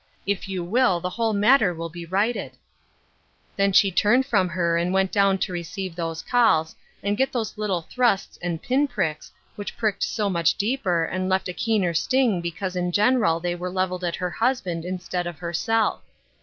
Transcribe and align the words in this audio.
If 0.25 0.49
you 0.49 0.63
will 0.63 0.99
the 0.99 1.11
whole 1.11 1.31
matter 1.33 1.75
will 1.75 1.87
be 1.89 2.07
righted." 2.07 2.53
Then 3.55 3.71
she 3.71 3.91
turned 3.91 4.25
from 4.25 4.49
her 4.49 4.75
and 4.75 4.91
went 4.91 5.11
down 5.11 5.37
to 5.37 5.53
receive 5.53 5.95
those 5.95 6.23
calls, 6.23 6.75
and 7.03 7.15
get 7.15 7.31
those 7.31 7.55
little 7.55 7.83
thrusts 7.83 8.39
and 8.41 8.63
pin 8.63 8.87
pricks 8.87 9.31
which 9.55 9.77
pricked 9.77 10.01
so 10.01 10.27
much 10.27 10.55
deeper 10.55 11.05
and 11.05 11.29
left 11.29 11.47
a 11.49 11.53
keener 11.53 11.93
sting 11.93 12.41
because 12.41 12.75
in 12.75 12.91
general 12.91 13.39
they 13.39 13.53
were 13.53 13.69
leveled 13.69 14.03
at 14.03 14.15
her 14.15 14.31
husband 14.31 14.85
instead 14.85 15.27
of 15.27 15.37
herself. 15.37 16.01